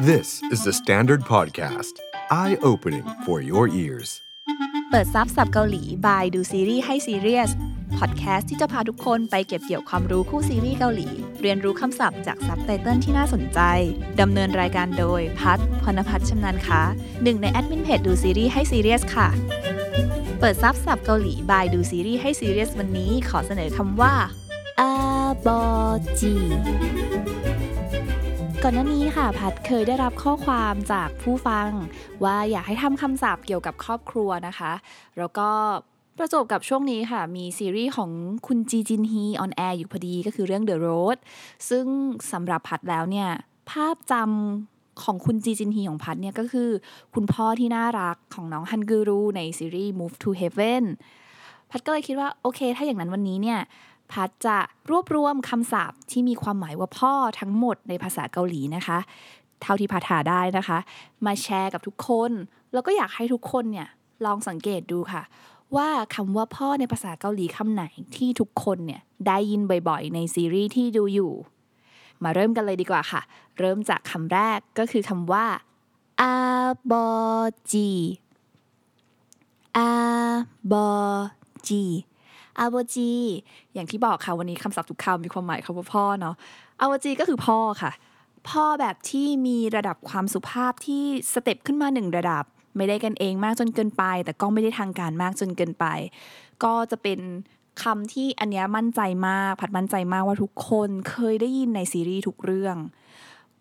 [0.00, 2.00] This is the Standard Podcast.
[2.30, 4.08] Eye-opening for your ears.
[4.90, 7.50] เปิดซับสับเกาหลี by ดูซีรีส์ให้ซีเรียส
[7.98, 11.08] พอดแคสต์ที่จะพาทุกคนไปเก็บเกี่ยวความรู้คู่ซีรีส์เกาหลี
[11.42, 13.60] เรียนรู้คำศัพท์จากซับไตเติลที่น่าสนใจ
[14.20, 16.80] ดำเนินรายการโดย พัฒพรณพัฒน์ชำนาญค้า
[17.22, 19.28] หนึ่งในแอดมินเพจดูซีรีส์ให้ซีเรียสค่ะ
[20.40, 24.14] เปิดซับสับเกาหลี by ดูซีรีส์ให้ซีเรียสวันนี้ ขอเสนอคำว่า
[24.80, 24.90] 아
[25.46, 26.34] 버지
[28.64, 31.68] ก่อนหน้านี้ค่ะพัดเคยได้รับข้อความจากผู้ฟัง
[32.24, 34.72] ว่าอยากให้ทำคำศัพท์เกี่ยวกับครอบครัวนะคะ
[35.18, 35.48] แล้วก็
[36.18, 38.10] ประจบกับช่วงนี้ค่ะ มีซีรีส์ของ
[38.46, 41.18] คุณจีจินฮีออนแอร์อยู่พอดีก็คือเรื่อง The Road
[41.68, 41.86] ซึ่ง
[42.32, 43.28] สำหรับพัดแล้วเนี่ย
[43.70, 46.68] ภาพจำของคุณจีจินฮีของพัดเนี่ยก็คือ
[47.14, 50.84] คุณพ่อที่น่ารักของน้องฮันกูรูในซีรีส์ Move to Heaven
[51.70, 53.60] พัดก็เลยคิดว่า โอเค ถ้าอย่างนั้นวันนี้เนี่ย
[54.12, 54.58] พัดจะ
[54.90, 58.98] รวบรวมคำศัพท์ที่มีความหมายว่าพ่อทั้งหมดในภาษาเกาหลีนะคะ
[59.62, 60.78] เท่าที่พัดหาได้นะคะ
[61.26, 62.30] มาแชร์กับทุกคน
[62.72, 63.88] แล้วก็อยากให้ทุกคนเนี่ย
[64.24, 65.22] ลองสังเกตดูค่ะ
[65.76, 67.84] ว่าคำว่าพ่อในภาษาเกาหลีคำไหน
[68.16, 71.32] ที่ทุกคนเนี่ยได้ยินบ่อยๆ ในซีรีส์ที่ดูอยู่
[72.22, 73.22] มาเริ่มกันเลยดีกว่าค่ะ
[73.58, 75.46] เริ่มจากคำแรกก็คือคำว่า
[76.20, 76.34] อา
[76.90, 77.08] บอ
[77.72, 77.90] จี
[79.76, 79.90] อา
[80.72, 80.88] บอ
[81.68, 81.82] จี
[82.58, 83.12] อาบอจี
[83.74, 86.34] อย่างที่บอกค่ะวันนี้คำศัพท์ทุกคำมีความหมายคำว่าพ่อเนาะ
[86.80, 87.92] อาบอจีก็คือพ่อค่ะ
[88.48, 92.44] พ่อแบบที่มีระดับความสุภาพที่สเต็ปขึ้นมาหนึ่งระดับ
[92.76, 95.86] ไม่ได้กันเองมากจนเกินไป แต่ก็ไม่ได้ทางการมากจนเกินไป
[96.64, 97.20] ก็จะเป็น
[97.82, 102.76] คำที่อันเนี้ยมั่นใจมาก ผัดมั่นใจมากว่าทุกคนเคยได้ยินในซีรีส์ทุกเรื่อง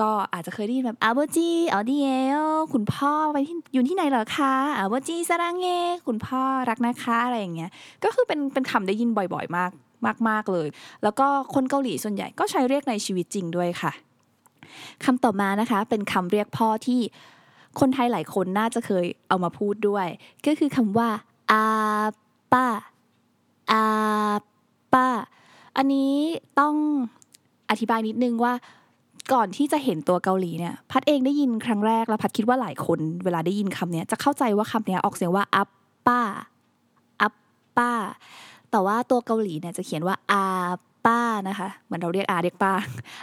[0.00, 2.08] ก็อาจจะเคยได้ยินแบบอาบจีอาดีเอ
[2.42, 5.66] ลคุณพ่อไปที่อยู่ที่ไหนเหรอคะอาบจีสรังเง
[6.06, 7.70] คุณพ่อรักนะคะอะไรอย่างเงี้ย
[8.04, 9.70] ก็คือเป็นเป็นคำได้ยินบ่อยๆ มาก
[10.06, 10.68] มากมากเลย
[11.02, 13.92] แล้วก็คนเกาหลีส่วนใหญ่ก็ใช้เรียกในชีวิตจริงด้วยค่ะ
[15.04, 17.00] คำต่อมานะคะ เป็นคำเรียกพ่อที่
[17.80, 20.06] คนไทยหลายคนน่าจะเคยเอามาพูดด้วย
[20.46, 21.08] ก็คือคำว่า
[21.50, 21.62] อา
[22.52, 22.66] ป้า
[23.70, 23.82] อา
[24.94, 25.08] ป้า
[25.76, 26.14] อันนี้
[26.60, 26.74] ต้อง
[27.70, 28.54] อธิบายนิดนึงว่า
[29.32, 35.68] ก่อนที่จะเห็นตัวเกาหลีเนี่ยพัดเองได้ยินครั้งแรกแล้วพัดคิดว่าหลายคน เวลาได้ยินคำเนี้ยจะเข้าใจว่าคำเนี้ยออกเสียงว่าอัป
[36.06, 36.20] ป้า
[37.22, 37.34] อัป
[37.76, 37.90] ป้า
[38.70, 40.44] แต่ว่าตัวเกาหลีเนี่ยจะเขียนว่าอา
[41.06, 42.72] ป้านะคะเหมือนเราเรียกอาเรียกป้า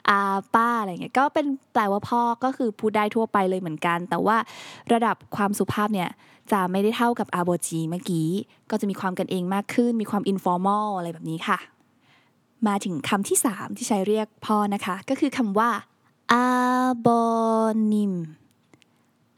[0.09, 0.19] อา
[0.55, 4.38] ป้าอะไรเงี้ยก็เป็นแปลว่าพ่อก็คือพูดได้ทั่วไปเลยเหมือนกัน แต่ว่า
[4.94, 6.09] ระดับความสุภาพเนี่ย
[6.51, 8.29] จะไม่ได้เท่ากับอาโบจีเมื่อกี้
[8.72, 11.57] ก็จะมีความกันเองมากขึ้น มีความ informal อะไรแบบนี้ค่ะ
[12.67, 15.69] มาถึงคำที่สามที่ใช้เรียกพ่อนะคะ ก็คือคำว่า
[16.31, 18.13] 아버님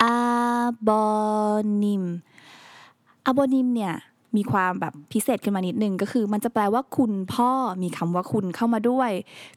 [0.01, 2.03] 아버님
[3.25, 3.93] 아버님 เนี่ย
[4.37, 7.51] มีความแบบพิเศษขึ้นมานิดนึงก็คือ มันจะแปลว่าคุณพ่อ
[7.83, 9.11] มีคำว่าคุณเข้ามาด้วย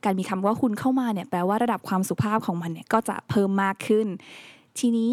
[0.05, 4.07] การมีคำว่าคุณเข้ามาเนี่ยแปลว่าระดับความสุภาพของมันเนี่ยก็จะเพิ่มมากขึ้น
[4.79, 5.13] ทีนี้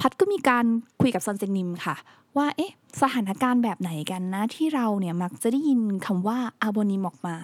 [0.00, 0.64] พัดก็มีการ
[1.00, 1.96] คุยกับ선생님ค่ะ
[2.36, 7.36] ว่าเอ๊ะสถานการณ์แบบไหนกันนะที่เราเนี่ยมักจะได้ยินคำว่า아버님ออกมา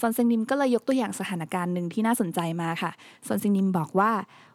[0.00, 2.90] 선생님ก็เลยยกตัวอย่างสถานการณ์หนึ่งที่น่าสนใจมาค่ะ
[3.26, 4.10] 선생님บอกว่า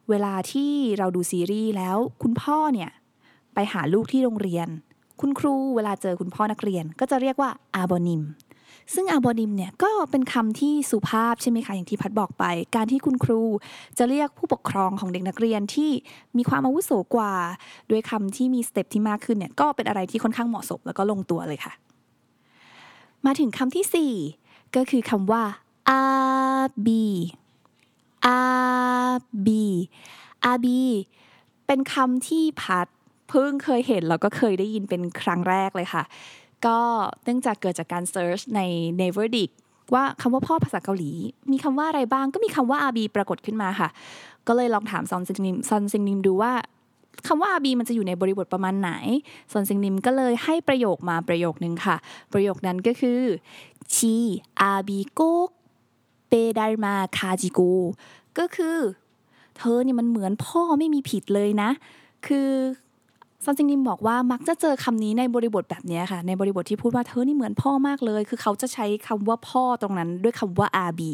[0.09, 2.89] เวลาที่เราดูซีรีส์แล้วคุณพ่อเนี่ย
[3.53, 4.67] ไปหาลูกที่โรงเรียน
[5.21, 8.23] คุณครูเวลาเจอคุณพ่อนักเรียน ก็จะเรียกว่า아버님
[8.93, 12.43] ซึ่ง 아버님 เนี่ยก็เป็นคำที่สุภาพใช่ไหมคะอย่างที่พัดบอกไป
[12.75, 13.41] การที่คุณครู
[13.97, 15.91] จะเรียกผู้ปกครองของเด็กนักเรียนที่
[16.37, 17.33] มีความอาวุโสกว่า
[17.91, 21.73] ด้วยคำที่มี step ที่มากขึ้นเนี่ยก็เป็นอะไรที่ค่อนข้างเหมาะสมแล้วก็ลงตัวเลยค่ะ
[23.25, 24.13] มาถึงคำที่สี่
[24.75, 25.43] ก็คือคำว่า
[26.61, 26.87] RB
[29.13, 29.49] RB
[30.55, 30.67] RB
[31.67, 32.87] เป็นคำที่พัด
[33.29, 36.03] เพิ่งเคยเห็นแล้วก็เคยได้ยินเป็นครั้งแรกเลยค่ะ
[36.65, 36.77] ก็
[37.23, 38.61] เนื่องจากเกิดจากการ search ใน
[39.01, 39.49] n e v e r d i c
[39.93, 41.11] ว่าคำว่าพ่อภาษาเกาหลี
[41.51, 43.89] มีคำว่าอะไรบ้างก็มีคำว่า 아비 ปรากฏขึ้นมาค่ะ
[44.47, 46.53] ก็เลยลองถาม선생님 선생님ดูว่า
[47.27, 48.91] คำว่า 아비 มันจะอยู่ในบริบทประมาณไหน
[49.51, 51.95] 선생님ก็เลยให้ประโยคมาประโยคนึงค่ะ
[52.33, 53.21] ประโยคนั้นก็คือ
[53.95, 57.59] 지 아비 꼭 빼닮아가지고
[58.37, 58.77] ก็คือ
[59.57, 61.69] เธอเนี่ยมันเหมือนพ่อไม่มีผิดเลยนะ
[62.27, 62.49] คือ
[63.43, 71.13] 선생님บอกว่ามักจะเจอคำนี้ในบริบทแบบนี้ค่ะ ในบริบทที่พูดว่าเธอนี่เหมือนพ่อมากเลย คือเขาจะใช้คำว่าพ่อตรงนั้นด้วยคำว่า아비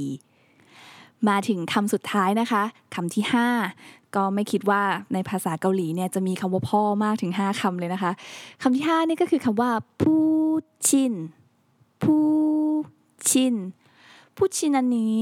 [1.30, 2.64] มาถึงคำสุดท้ายนะคะ
[2.96, 3.24] คำที่
[3.70, 4.82] 5 ก็ไม่คิดว่า
[5.14, 8.12] ในภาษาเกาหลีเนี่ยจะมีคำว่าพ่อมากถึง 5คำเลยนะคะ
[8.62, 9.72] คำที่5นี่ก็คือคำว่า
[10.02, 10.26] ผู้
[10.88, 11.14] ชิน
[12.04, 12.26] ผู้
[13.30, 13.56] ชิน
[14.36, 15.22] ผู้ชินอันนี้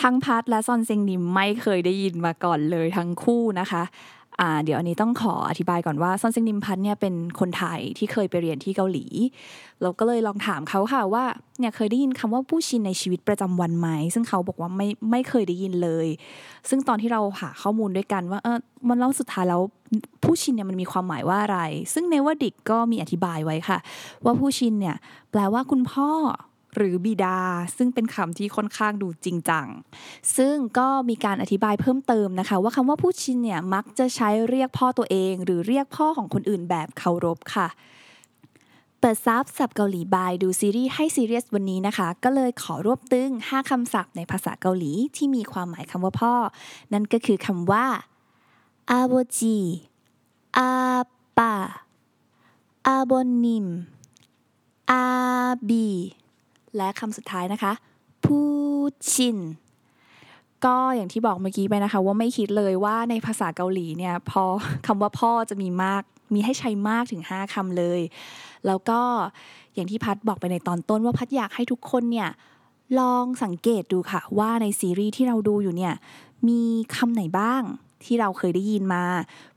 [0.00, 3.82] ทั้งพัทและซอนเซงนิมไม่เคยได้ยินมาก่อนเลยทั้งคู่นะคะ
[4.40, 9.04] อ่าเดี๋ยวอันนี้ต้องขออธิบายก่อนว่าซอนซิงนิมพัทเนี่ยเป็นคนไทยที่เคยไปเรียนที่เกาหลี
[9.82, 11.24] เราก็เลยลองถามเขาค่ะว่า
[11.58, 16.06] เนี่ยเคยได้ยินคำว่าผู้ชินในชีวิตประจำวันไหม ซึ่งเขาบอกว่าไม่ไม่เคยได้ยินเลย
[16.68, 18.58] ซึ่งตอนที่เราหาข้อมูลด้วยกันว่าเออ
[18.88, 19.60] มันเล่าสุดท้ายแล้ว
[20.22, 21.60] ผู้ชินเนี่ยมันมีความหมายว่าอะไร
[21.92, 23.78] ซึ่งเนวดิกก็มีอธิบายไว้ค่ะ
[24.24, 24.96] ว่าผู้ชินเนี่ย
[25.30, 26.10] แปลว่าคุณพ่อ
[26.76, 27.38] หรือบิดา
[27.76, 29.66] ซึ่งเป็นคำที่ค่อนข้างดูจริงจัง
[30.36, 37.68] ซึ่งก็มีการอธิบายเพิ่มเติมนะคะ ว่าคำว่าผู้ชินเนี่ยมักจะใช้เรียกพ่อตัวเอง หรือเรียกพ่อของคนอื่นแบบเคารพค่ะ
[39.00, 46.34] เปิดซับสับเกาหลีบายดูซีรีส์ให้ซีเรียสวันนี้นะคะ ก็เลยขอรวบตึง 5คำศัพท์ในภาษาเกาหลีที่มีความหมายคำว่าพ่อ
[46.92, 47.86] นั่นก็คือคำว่า
[48.90, 49.58] อาโบจี
[50.58, 50.70] อา
[51.38, 51.54] ปา
[52.86, 53.12] อาบ
[53.44, 53.66] นิม
[54.90, 55.04] อา
[55.68, 55.88] บี
[56.76, 57.72] และคำสุดท้ายนะคะ
[58.24, 58.48] ผู้
[59.12, 59.38] ชิน
[60.64, 64.42] ก็อย่างที่บอกเมื่อกี้ไปนะคะ ว่าไม่คิดเลยว่าในภาษาเกาหลีเนี่ยพอ
[64.86, 66.02] คำว่าพ่อจะมีมาก
[66.34, 68.00] มีให้ใช้มากถึง 5คำเลย
[68.66, 69.00] แล้วก็
[69.74, 72.28] อย่างที่พัดบอกไปในตอนต้นว่าพัดอยากให้ทุกคนเนี่ย
[73.00, 75.94] ลองสังเกตดูค่ะ ว่าในซีรีส์ที่เราดูอยู่เนี่ย
[76.48, 76.60] มี
[76.96, 77.62] คำไหนบ้าง
[78.04, 79.04] ที่เราเคยได้ยินมา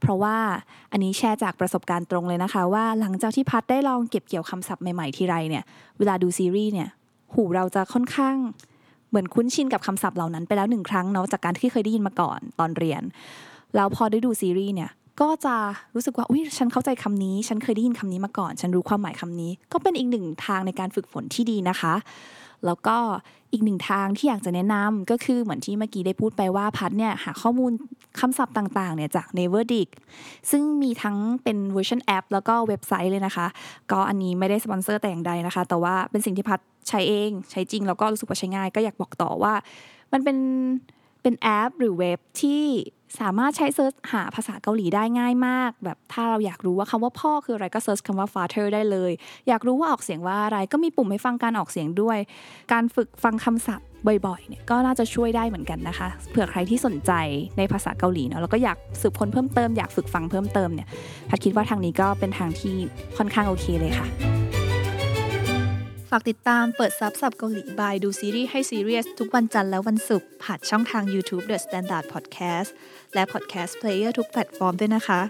[0.00, 0.36] เพราะว่า
[0.92, 5.64] อันนี้แชร์จากประสบการณ์ตรงเลยนะคะ ว่าหลังจากที่พัดได้ลองเก็บเกี่ยวคำศัพท์ใหม่ๆทีไรเนี่ย
[5.98, 6.88] เวลาดูซีรีส์เนี่ย
[7.34, 8.36] หูเราจะค่อนข้าง
[9.08, 13.02] เหมือนคุ้นชินกับคำศัพท์เหล่านั้นไปแล้วหนึ่งครั้งเนาะจากการที่เคยได้ยินมาก่อนตอนเรียน
[13.76, 14.90] แล้วพอได้ดูซีรีส์เนี่ย
[15.20, 15.56] ก็จะ
[15.94, 21.94] รู้สึกว่าอุ้ยฉันเข้าใจคำนี้ ฉันเคยได้ยินคำนี้มาก่อน ฉันรู้ความหมายคำนี้ ก็เป็นอีกหนึ่งทางในการฝึกฝนที่ดีนะคะ
[22.66, 22.96] แล้วก็
[23.52, 27.72] อีกหนึ่งทางที่อยากจะแนะนำก็คือเหมือนที่เมื่อกี้ได้พูดไปว่าพัดเนี่ยหาข้อมูล
[28.20, 29.88] คำศัพท์ต่างๆเนี่ยจาก Naver Dic
[30.50, 33.46] ซึ่งมีทั้งเป็นเวอร์ชันแอปแล้วก็เว็บไซต์เลยนะคะ
[33.92, 39.54] ก็อันนี้ไม่ได้สปอนเซอร์แต่อย่างใดนะคะ แต่ว่าเป็นสิ่งที่พัดใช้เอง ใช้จริงแล้วก็รู้สึกว่าใช้ง่าย ก็อยากบอกต่อว่า
[40.12, 40.38] มันเป็น
[41.22, 42.62] เป็นแอปหรือเว็บที่
[43.20, 49.12] สามารถใช้ search หาภาษาเกาหลีได้ง่ายมาก แบบถ้าเราอยากรู้ว่าคำว่าพ่อคืออะไรก็ search คำว่า father ได้เลย
[49.48, 52.18] อยากรู้ว่าออกเสียงว่าอะไรก็มีปุ่มให้ฟังการออกเสียงด้วย
[52.72, 53.86] การฝึกฟังคำศัพท์
[54.26, 57.12] บ่อยๆเนี่ยก็น่าจะช่วยได้เหมือนกันนะคะเผื่อใครที่สนใจ
[57.58, 60.88] ในภาษาเกาหลีเนาะแล้วก็อยากสืบค้นเพิ่มเติมอยากฝึกฟังเพิ่มเติมเนี่ย
[61.30, 62.74] พัดคิดว่าทางนี้ก็เป็นทางที่
[63.16, 64.41] ค่อนข้างโอเคเลยค่ะ
[66.14, 72.70] ฝากติดตามเปิดซับสับเกาหลี by ดูซีรีส์ให้ซีเรียสทุกวันจันทร์และวันศุกร์ผ่านช่องทาง YouTube The Standard Podcast
[73.14, 75.20] และ podcast player ทุกแพลตฟอร์มด้วยนะคะ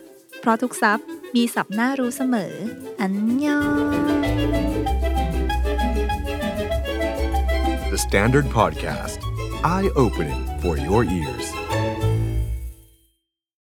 [0.40, 0.98] เพราะทุกซับ
[1.36, 2.54] มีสับน่ารู้เสมอ
[3.00, 3.92] 안녕
[7.92, 9.18] The Standard Podcast,
[9.74, 11.46] eye opening for your ears.